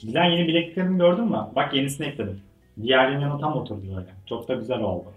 Giden 0.00 0.24
yeni 0.24 0.48
bilekliklerimi 0.48 0.98
gördün 0.98 1.24
mü? 1.24 1.46
Bak 1.56 1.74
yenisini 1.74 2.06
ekledim. 2.06 2.40
Diğerinin 2.82 3.20
yanı 3.20 3.40
tam 3.40 3.56
oturdu 3.56 3.82
böyle. 3.96 4.06
Çok 4.26 4.48
da 4.48 4.54
güzel 4.54 4.80
oldu. 4.80 5.12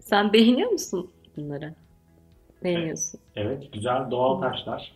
Sen 0.00 0.32
beğeniyor 0.32 0.70
musun 0.70 1.10
bunları? 1.36 1.74
Beğeniyorsun. 2.64 3.20
Evet 3.36 3.72
güzel 3.72 4.10
doğal 4.10 4.40
taşlar. 4.40 4.92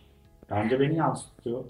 Bence 0.51 0.79
beni 0.79 0.95
yansıtıyor. 0.95 1.63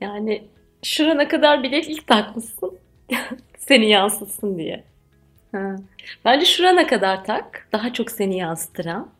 Yani 0.00 0.44
şurana 0.82 1.28
kadar 1.28 1.62
bileklik 1.62 2.06
takmışsın. 2.06 2.78
seni 3.58 3.88
yansıtsın 3.88 4.58
diye. 4.58 4.84
Ha. 5.52 5.76
Bence 6.24 6.46
şurana 6.46 6.86
kadar 6.86 7.24
tak. 7.24 7.68
Daha 7.72 7.92
çok 7.92 8.10
seni 8.10 8.36
yansıtıran. 8.36 9.10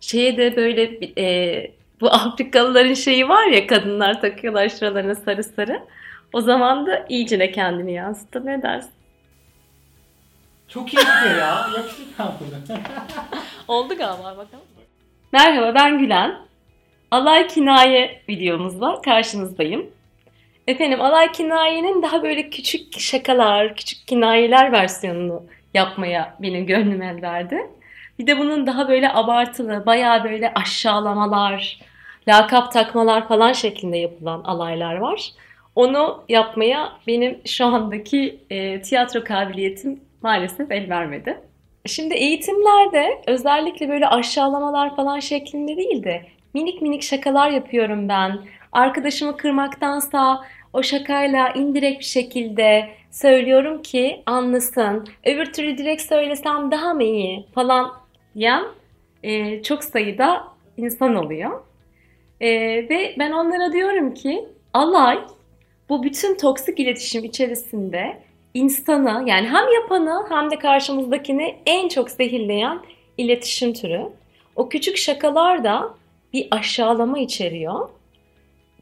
Şeye 0.00 0.36
de 0.36 0.56
böyle 0.56 0.82
e, 1.18 1.72
bu 2.00 2.10
Afrikalıların 2.10 2.94
şeyi 2.94 3.28
var 3.28 3.46
ya 3.46 3.66
kadınlar 3.66 4.20
takıyorlar 4.20 4.68
şuralarına 4.68 5.14
sarı 5.14 5.44
sarı. 5.44 5.82
O 6.32 6.40
zaman 6.40 6.86
da 6.86 7.06
iyicine 7.08 7.52
kendini 7.52 7.92
yansıtır. 7.92 8.46
Ne 8.46 8.62
dersin? 8.62 8.90
Çok 10.68 10.94
iyi 10.94 10.98
gidiyor 10.98 11.38
ya. 11.38 11.66
Yakışıklı 11.76 12.24
bunu. 12.40 12.78
Oldu 13.68 13.96
galiba 13.96 14.24
bakalım. 14.24 14.64
Merhaba 15.32 15.74
ben 15.74 15.98
Gülen. 15.98 16.38
Alay 17.10 17.46
Kinaye 17.46 18.22
videomuzla 18.28 19.00
karşınızdayım. 19.02 19.90
Efendim 20.66 21.00
Alay 21.00 21.32
Kinaye'nin 21.32 22.02
daha 22.02 22.22
böyle 22.22 22.50
küçük 22.50 23.00
şakalar, 23.00 23.76
küçük 23.76 24.06
kinayeler 24.06 24.72
versiyonunu 24.72 25.42
yapmaya 25.74 26.36
benim 26.42 26.66
gönlüm 26.66 27.02
el 27.02 27.22
verdi. 27.22 27.70
Bir 28.18 28.26
de 28.26 28.38
bunun 28.38 28.66
daha 28.66 28.88
böyle 28.88 29.12
abartılı, 29.12 29.86
bayağı 29.86 30.24
böyle 30.24 30.54
aşağılamalar, 30.54 31.80
lakap 32.30 32.72
takmalar 32.72 33.28
falan 33.28 33.52
şeklinde 33.52 33.96
yapılan 33.96 34.40
alaylar 34.44 34.96
var. 34.96 35.32
Onu 35.74 36.22
yapmaya 36.28 36.92
benim 37.06 37.38
şu 37.46 37.64
andaki 37.64 38.38
e, 38.50 38.82
tiyatro 38.82 39.24
kabiliyetim 39.24 40.00
maalesef 40.22 40.70
el 40.70 40.90
vermedi. 40.90 41.40
Şimdi 41.86 42.14
eğitimlerde 42.14 43.22
özellikle 43.26 43.88
böyle 43.88 44.08
aşağılamalar 44.08 44.96
falan 44.96 45.20
şeklinde 45.20 45.76
değil 45.76 46.04
de 46.04 46.26
minik 46.54 46.82
minik 46.82 47.02
şakalar 47.02 47.50
yapıyorum 47.50 48.08
ben. 48.08 48.38
Arkadaşımı 48.72 49.36
kırmaktansa 49.36 50.44
o 50.72 50.82
şakayla 50.82 51.48
indirekt 51.48 52.00
bir 52.00 52.04
şekilde 52.04 52.88
söylüyorum 53.10 53.82
ki 53.82 54.22
anlasın. 54.26 55.08
Öbür 55.26 55.52
türlü 55.52 55.78
direkt 55.78 56.02
söylesem 56.02 56.70
daha 56.70 56.94
mı 56.94 57.02
iyi 57.02 57.46
falan 57.54 57.92
diyen 58.34 58.64
e, 59.22 59.62
çok 59.62 59.84
sayıda 59.84 60.44
insan 60.76 61.14
oluyor. 61.14 61.69
E, 62.40 62.48
ve 62.88 63.14
ben 63.18 63.32
onlara 63.32 63.72
diyorum 63.72 64.14
ki 64.14 64.44
alay 64.74 65.18
bu 65.88 66.02
bütün 66.02 66.34
toksik 66.34 66.80
iletişim 66.80 67.24
içerisinde 67.24 68.22
insanı 68.54 69.22
yani 69.26 69.48
hem 69.48 69.72
yapanı 69.74 70.26
hem 70.28 70.50
de 70.50 70.58
karşımızdakini 70.58 71.56
en 71.66 71.88
çok 71.88 72.10
zehirleyen 72.10 72.80
iletişim 73.18 73.72
türü. 73.72 74.02
O 74.56 74.68
küçük 74.68 74.96
şakalar 74.96 75.64
da 75.64 75.94
bir 76.32 76.48
aşağılama 76.50 77.18
içeriyor. 77.18 77.88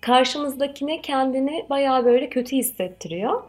Karşımızdakine 0.00 1.00
kendini 1.00 1.66
baya 1.70 2.04
böyle 2.04 2.28
kötü 2.28 2.56
hissettiriyor. 2.56 3.42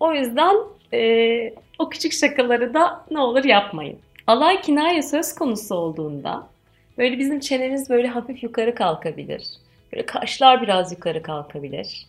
O 0.00 0.12
yüzden 0.12 0.56
e, 0.92 1.54
o 1.78 1.88
küçük 1.88 2.12
şakaları 2.12 2.74
da 2.74 3.04
ne 3.10 3.20
olur 3.20 3.44
yapmayın. 3.44 3.98
Alay 4.26 4.60
kinaye 4.60 5.02
söz 5.02 5.34
konusu 5.34 5.74
olduğunda 5.74 6.46
böyle 6.98 7.18
bizim 7.18 7.40
çenemiz 7.40 7.90
böyle 7.90 8.08
hafif 8.08 8.42
yukarı 8.42 8.74
kalkabilir. 8.74 9.42
Böyle 9.92 10.06
kaşlar 10.06 10.62
biraz 10.62 10.92
yukarı 10.92 11.22
kalkabilir 11.22 12.06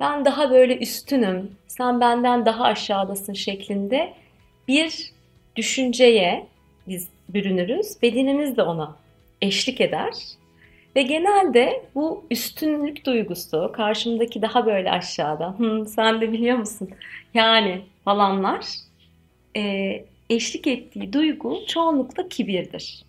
ben 0.00 0.24
daha 0.24 0.50
böyle 0.50 0.78
üstünüm, 0.78 1.50
sen 1.66 2.00
benden 2.00 2.46
daha 2.46 2.64
aşağıdasın 2.64 3.32
şeklinde 3.32 4.14
bir 4.68 5.12
düşünceye 5.56 6.46
biz 6.88 7.08
bürünürüz. 7.28 8.02
Bedenimiz 8.02 8.56
de 8.56 8.62
ona 8.62 8.96
eşlik 9.42 9.80
eder. 9.80 10.12
Ve 10.96 11.02
genelde 11.02 11.82
bu 11.94 12.24
üstünlük 12.30 13.06
duygusu 13.06 13.72
karşımdaki 13.76 14.42
daha 14.42 14.66
böyle 14.66 14.90
aşağıda, 14.90 15.54
Hı, 15.58 15.86
sen 15.86 16.20
de 16.20 16.32
biliyor 16.32 16.58
musun 16.58 16.90
yani 17.34 17.80
falanlar 18.04 18.66
e, 19.56 20.04
eşlik 20.30 20.66
ettiği 20.66 21.12
duygu 21.12 21.58
çoğunlukla 21.68 22.28
kibirdir. 22.28 23.04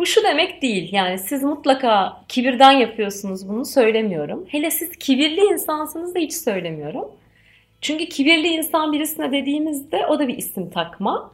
Bu 0.00 0.06
şu 0.06 0.24
demek 0.24 0.62
değil 0.62 0.92
yani 0.92 1.18
siz 1.18 1.42
mutlaka 1.42 2.22
kibirden 2.28 2.72
yapıyorsunuz 2.72 3.48
bunu 3.48 3.64
söylemiyorum. 3.64 4.46
Hele 4.48 4.70
siz 4.70 4.96
kibirli 4.96 5.40
insansınız 5.40 6.14
da 6.14 6.18
hiç 6.18 6.32
söylemiyorum. 6.32 7.04
Çünkü 7.80 8.06
kibirli 8.06 8.48
insan 8.48 8.92
birisine 8.92 9.32
dediğimizde 9.32 10.06
o 10.06 10.18
da 10.18 10.28
bir 10.28 10.38
isim 10.38 10.70
takma 10.70 11.32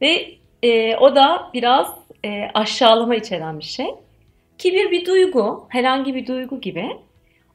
ve 0.00 0.34
e, 0.62 0.96
o 0.96 1.16
da 1.16 1.50
biraz 1.54 1.86
e, 2.24 2.44
aşağılama 2.54 3.14
içeren 3.14 3.58
bir 3.58 3.64
şey. 3.64 3.86
Kibir 4.58 4.90
bir 4.90 5.06
duygu, 5.06 5.66
herhangi 5.68 6.14
bir 6.14 6.26
duygu 6.26 6.60
gibi. 6.60 6.96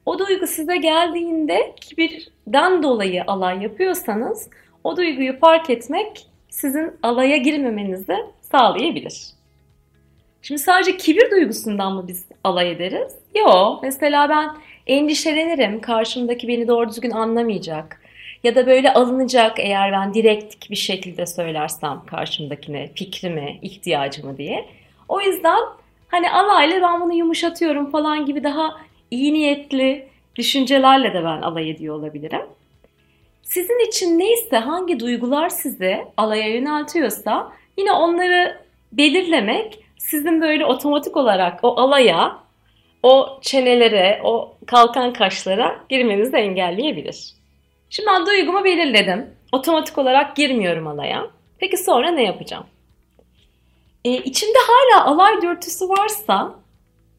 O 0.06 0.18
duygu 0.18 0.46
size 0.46 0.76
geldiğinde 0.76 1.74
kibirden 1.80 2.82
dolayı 2.82 3.24
alay 3.26 3.62
yapıyorsanız 3.62 4.50
o 4.84 4.96
duyguyu 4.96 5.38
fark 5.38 5.70
etmek 5.70 6.26
sizin 6.50 6.92
alaya 7.02 7.36
girmemenizi 7.36 8.16
sağlayabilir. 8.40 9.41
Şimdi 10.42 10.60
sadece 10.60 10.96
kibir 10.96 11.30
duygusundan 11.30 11.92
mı 11.92 12.04
biz 12.08 12.24
alay 12.44 12.70
ederiz? 12.70 13.12
Yok. 13.34 13.82
Mesela 13.82 14.28
ben 14.28 14.50
endişelenirim. 14.86 15.80
Karşımdaki 15.80 16.48
beni 16.48 16.68
doğru 16.68 16.88
düzgün 16.88 17.10
anlamayacak. 17.10 18.00
Ya 18.44 18.54
da 18.54 18.66
böyle 18.66 18.92
alınacak 18.92 19.58
eğer 19.58 19.92
ben 19.92 20.14
direkt 20.14 20.70
bir 20.70 20.76
şekilde 20.76 21.26
söylersem 21.26 22.02
karşımdakine 22.06 22.90
fikrimi, 22.94 23.58
ihtiyacımı 23.62 24.38
diye. 24.38 24.68
O 25.08 25.20
yüzden 25.20 25.58
hani 26.08 26.30
alayla 26.30 26.82
ben 26.82 27.00
bunu 27.00 27.14
yumuşatıyorum 27.14 27.90
falan 27.90 28.26
gibi 28.26 28.44
daha 28.44 28.80
iyi 29.10 29.34
niyetli 29.34 30.08
düşüncelerle 30.36 31.14
de 31.14 31.24
ben 31.24 31.42
alay 31.42 31.70
ediyor 31.70 31.94
olabilirim. 31.94 32.42
Sizin 33.42 33.88
için 33.88 34.18
neyse 34.18 34.56
hangi 34.56 35.00
duygular 35.00 35.48
sizi 35.48 36.04
alaya 36.16 36.48
yöneltiyorsa 36.48 37.52
yine 37.78 37.92
onları 37.92 38.58
belirlemek 38.92 39.81
sizin 40.02 40.40
böyle 40.40 40.66
otomatik 40.66 41.16
olarak 41.16 41.60
o 41.62 41.80
alaya, 41.80 42.38
o 43.02 43.38
çenelere, 43.42 44.20
o 44.24 44.56
kalkan 44.66 45.12
kaşlara 45.12 45.84
girmenizi 45.88 46.36
engelleyebilir. 46.36 47.34
Şimdi 47.90 48.08
ben 48.08 48.26
duygumu 48.26 48.64
belirledim. 48.64 49.30
Otomatik 49.52 49.98
olarak 49.98 50.36
girmiyorum 50.36 50.86
alaya. 50.86 51.26
Peki 51.58 51.76
sonra 51.76 52.10
ne 52.10 52.22
yapacağım? 52.22 52.66
Ee, 54.04 54.10
içimde 54.10 54.58
hala 54.66 55.06
alay 55.06 55.42
dürtüsü 55.42 55.88
varsa 55.88 56.54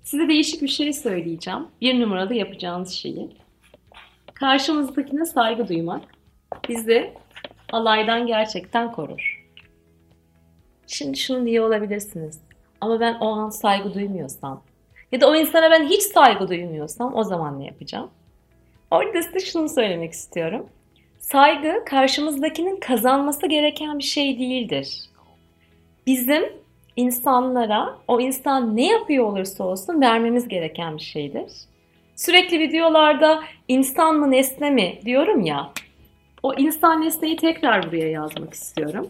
size 0.04 0.28
değişik 0.28 0.62
bir 0.62 0.68
şey 0.68 0.94
söyleyeceğim. 0.94 1.68
Bir 1.82 2.02
numaralı 2.02 2.34
yapacağınız 2.34 2.92
şeyi. 2.94 3.30
Karşımızdakine 4.34 5.26
saygı 5.26 5.68
duymak 5.68 6.02
bizi 6.70 7.14
alaydan 7.72 8.28
gerçekten 8.28 8.92
korur. 8.92 9.46
Şimdi 10.88 11.18
şunu 11.18 11.46
diye 11.46 11.62
olabilirsiniz. 11.62 12.53
Ama 12.84 13.00
ben 13.00 13.14
o 13.14 13.28
an 13.28 13.50
saygı 13.50 13.94
duymuyorsam 13.94 14.62
ya 15.12 15.22
da 15.22 15.30
o 15.30 15.36
insana 15.36 15.72
ben 15.72 15.84
hiç 15.84 16.02
saygı 16.02 16.48
duymuyorsam 16.48 17.16
o 17.16 17.24
zaman 17.24 17.60
ne 17.60 17.66
yapacağım? 17.66 18.10
Orada 18.92 19.22
size 19.24 19.40
şunu 19.40 19.70
söylemek 19.70 20.12
istiyorum. 20.12 20.70
Saygı 21.20 21.86
karşımızdakinin 21.86 22.80
kazanması 22.80 23.48
gereken 23.48 24.00
bir 24.00 24.04
şey 24.04 24.40
değildir. 24.40 25.00
Bizim 26.08 26.44
insanlara 26.96 27.98
o 28.08 28.20
insan 28.20 28.78
ne 28.78 28.88
yapıyor 28.88 29.26
olursa 29.26 29.64
olsun 29.64 30.02
vermemiz 30.02 30.48
gereken 30.48 30.98
bir 30.98 31.04
şeydir. 31.04 31.52
Sürekli 32.16 32.60
videolarda 32.60 33.44
insan 33.68 34.16
mı 34.16 34.32
nesne 34.32 34.70
mi 34.70 35.00
diyorum 35.06 35.42
ya. 35.42 35.70
O 36.44 36.54
insan 36.54 37.02
nesneyi 37.02 37.38
tekrar 37.38 37.88
buraya 37.88 38.10
yazmak 38.10 38.54
istiyorum. 38.54 39.10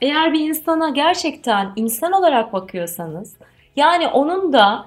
Eğer 0.00 0.32
bir 0.32 0.40
insana 0.40 0.90
gerçekten 0.90 1.72
insan 1.76 2.12
olarak 2.12 2.52
bakıyorsanız, 2.52 3.36
yani 3.76 4.08
onun 4.08 4.52
da 4.52 4.86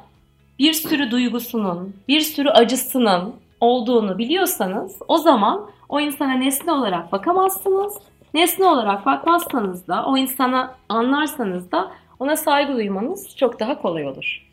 bir 0.60 0.74
sürü 0.74 1.12
duygusunun, 1.12 1.96
bir 2.08 2.22
sürü 2.22 2.50
acısının 2.50 3.36
olduğunu 3.62 4.18
biliyorsanız 4.18 4.96
o 5.08 5.18
zaman 5.18 5.70
o 5.90 6.00
insana 6.00 6.34
nesne 6.34 6.72
olarak 6.72 7.12
bakamazsınız. 7.12 7.98
Nesne 8.34 8.66
olarak 8.66 9.06
bakmazsanız 9.06 9.88
da 9.88 10.06
o 10.06 10.18
insana 10.18 10.76
anlarsanız 10.90 11.72
da 11.72 11.92
ona 12.20 12.36
saygı 12.36 12.74
duymanız 12.74 13.38
çok 13.38 13.60
daha 13.60 13.82
kolay 13.82 14.08
olur. 14.08 14.48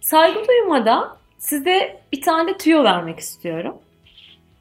Saygı 0.00 0.48
duymada 0.48 1.16
size 1.38 2.02
bir 2.12 2.20
tane 2.22 2.58
tüyo 2.58 2.84
vermek 2.84 3.18
istiyorum. 3.18 3.74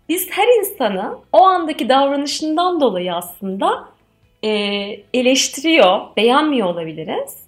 Biz 0.09 0.31
her 0.31 0.59
insanı 0.59 1.15
o 1.33 1.41
andaki 1.41 1.89
davranışından 1.89 2.81
dolayı 2.81 3.15
aslında 3.15 3.85
e, 4.43 4.49
eleştiriyor, 5.13 6.15
beğenmiyor 6.17 6.67
olabiliriz. 6.67 7.43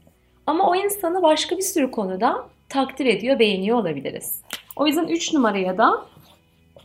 Ama 0.48 0.70
o 0.70 0.76
insanı 0.76 1.24
başka 1.24 1.58
bir 1.58 1.62
sürü 1.62 1.92
konuda 1.92 2.46
takdir 2.70 3.06
ediyor, 3.06 3.40
beğeniyor 3.40 3.78
olabiliriz. 3.78 4.42
O 4.76 4.88
yüzden 4.88 5.08
3 5.08 5.34
numaraya 5.34 5.78
da 5.78 6.06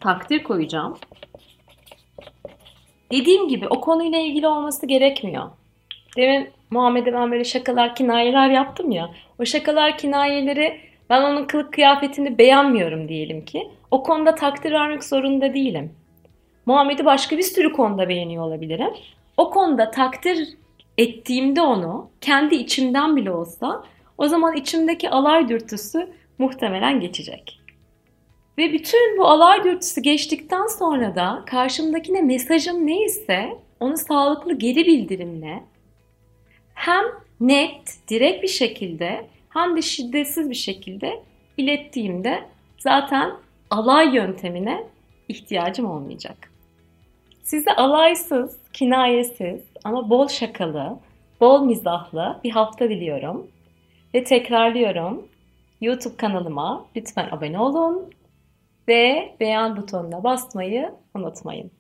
takdir 0.00 0.42
koyacağım. 0.42 0.98
Dediğim 3.12 3.48
gibi 3.48 3.68
o 3.68 3.80
konuyla 3.80 4.18
ilgili 4.18 4.46
olması 4.46 4.86
gerekmiyor. 4.86 5.44
Demin 6.16 6.50
Muhammed'e 6.70 7.12
ben 7.12 7.32
böyle 7.32 7.44
şakalar, 7.44 7.94
kinayeler 7.94 8.50
yaptım 8.50 8.90
ya. 8.90 9.10
O 9.40 9.44
şakalar, 9.44 9.98
kinayeleri 9.98 10.80
ben 11.10 11.22
onun 11.22 11.44
kılık 11.44 11.72
kıyafetini 11.72 12.38
beğenmiyorum 12.38 13.08
diyelim 13.08 13.44
ki. 13.44 13.68
O 13.90 14.02
konuda 14.02 14.34
takdir 14.34 14.72
vermek 14.72 15.04
zorunda 15.04 15.54
değilim. 15.54 15.92
Muhammed'i 16.66 17.04
başka 17.04 17.38
bir 17.38 17.42
sürü 17.42 17.72
konuda 17.72 18.08
beğeniyor 18.08 18.44
olabilirim. 18.44 18.90
O 19.36 19.50
konuda 19.50 19.90
takdir 19.90 20.48
ettiğimde 20.98 21.60
onu 21.60 22.10
kendi 22.20 22.54
içimden 22.54 23.16
bile 23.16 23.30
olsa 23.30 23.84
o 24.18 24.28
zaman 24.28 24.56
içimdeki 24.56 25.10
alay 25.10 25.48
dürtüsü 25.48 26.08
muhtemelen 26.38 27.00
geçecek. 27.00 27.60
Ve 28.58 28.72
bütün 28.72 29.18
bu 29.18 29.26
alay 29.26 29.64
dürtüsü 29.64 30.00
geçtikten 30.00 30.66
sonra 30.66 31.14
da 31.14 31.42
karşımdakine 31.46 32.22
mesajım 32.22 32.86
neyse 32.86 33.58
onu 33.80 33.96
sağlıklı 33.96 34.58
geri 34.58 34.86
bildirimle 34.86 35.62
hem 36.74 37.04
net, 37.40 37.98
direkt 38.08 38.42
bir 38.42 38.48
şekilde 38.48 39.26
hem 39.48 39.76
de 39.76 39.82
şiddetsiz 39.82 40.50
bir 40.50 40.54
şekilde 40.54 41.22
ilettiğimde 41.56 42.44
zaten 42.78 43.32
alay 43.70 44.14
yöntemine 44.14 44.84
ihtiyacım 45.28 45.90
olmayacak. 45.90 46.55
Size 47.46 47.76
alaysız, 47.76 48.56
kinayesiz 48.72 49.60
ama 49.84 50.10
bol 50.10 50.28
şakalı, 50.28 50.98
bol 51.40 51.64
mizahlı 51.64 52.40
bir 52.44 52.50
hafta 52.50 52.88
diliyorum. 52.88 53.46
Ve 54.14 54.24
tekrarlıyorum. 54.24 55.28
YouTube 55.80 56.16
kanalıma 56.16 56.86
lütfen 56.96 57.28
abone 57.30 57.58
olun 57.58 58.10
ve 58.88 59.34
beğen 59.40 59.76
butonuna 59.76 60.24
basmayı 60.24 60.94
unutmayın. 61.14 61.70